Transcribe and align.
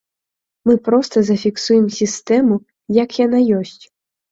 Мы 0.69 0.75
проста 0.87 1.17
зафіксуем 1.27 1.85
сістэму, 1.99 2.59
як 3.03 3.09
яна 3.25 3.45
ёсць. 3.63 3.79